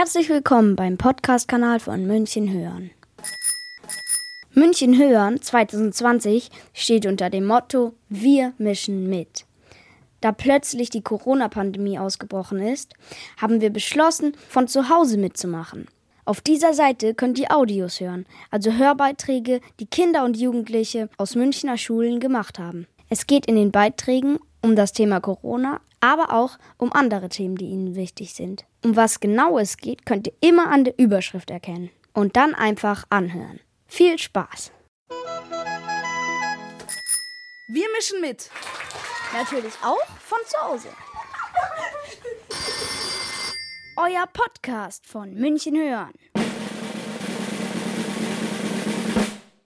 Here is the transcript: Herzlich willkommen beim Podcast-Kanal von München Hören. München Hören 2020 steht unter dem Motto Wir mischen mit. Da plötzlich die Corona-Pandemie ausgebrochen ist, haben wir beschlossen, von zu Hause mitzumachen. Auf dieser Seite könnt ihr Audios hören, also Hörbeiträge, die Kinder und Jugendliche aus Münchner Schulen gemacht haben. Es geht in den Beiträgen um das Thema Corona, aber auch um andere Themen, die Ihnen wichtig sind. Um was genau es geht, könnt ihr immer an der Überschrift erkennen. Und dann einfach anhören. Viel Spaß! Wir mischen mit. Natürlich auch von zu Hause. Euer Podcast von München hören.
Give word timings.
Herzlich 0.00 0.28
willkommen 0.28 0.76
beim 0.76 0.96
Podcast-Kanal 0.96 1.80
von 1.80 2.06
München 2.06 2.52
Hören. 2.52 2.92
München 4.52 4.96
Hören 4.96 5.42
2020 5.42 6.50
steht 6.72 7.04
unter 7.04 7.30
dem 7.30 7.44
Motto 7.44 7.94
Wir 8.08 8.52
mischen 8.58 9.10
mit. 9.10 9.44
Da 10.20 10.30
plötzlich 10.30 10.90
die 10.90 11.02
Corona-Pandemie 11.02 11.98
ausgebrochen 11.98 12.60
ist, 12.60 12.94
haben 13.38 13.60
wir 13.60 13.70
beschlossen, 13.70 14.36
von 14.48 14.68
zu 14.68 14.88
Hause 14.88 15.18
mitzumachen. 15.18 15.88
Auf 16.24 16.42
dieser 16.42 16.74
Seite 16.74 17.14
könnt 17.14 17.36
ihr 17.40 17.50
Audios 17.50 17.98
hören, 17.98 18.24
also 18.52 18.74
Hörbeiträge, 18.74 19.60
die 19.80 19.86
Kinder 19.86 20.24
und 20.24 20.36
Jugendliche 20.36 21.08
aus 21.16 21.34
Münchner 21.34 21.76
Schulen 21.76 22.20
gemacht 22.20 22.60
haben. 22.60 22.86
Es 23.08 23.26
geht 23.26 23.46
in 23.46 23.56
den 23.56 23.72
Beiträgen 23.72 24.38
um 24.62 24.76
das 24.76 24.92
Thema 24.92 25.20
Corona, 25.20 25.80
aber 26.00 26.32
auch 26.32 26.58
um 26.76 26.92
andere 26.92 27.28
Themen, 27.28 27.56
die 27.56 27.66
Ihnen 27.66 27.94
wichtig 27.94 28.34
sind. 28.34 28.64
Um 28.84 28.96
was 28.96 29.20
genau 29.20 29.58
es 29.58 29.76
geht, 29.76 30.06
könnt 30.06 30.26
ihr 30.26 30.34
immer 30.40 30.70
an 30.70 30.84
der 30.84 30.98
Überschrift 30.98 31.50
erkennen. 31.50 31.90
Und 32.12 32.36
dann 32.36 32.54
einfach 32.54 33.04
anhören. 33.10 33.60
Viel 33.86 34.18
Spaß! 34.18 34.72
Wir 37.70 37.86
mischen 37.96 38.20
mit. 38.20 38.50
Natürlich 39.34 39.74
auch 39.82 40.06
von 40.20 40.38
zu 40.46 40.58
Hause. 40.62 40.88
Euer 43.96 44.26
Podcast 44.32 45.06
von 45.06 45.34
München 45.34 45.76
hören. 45.76 46.14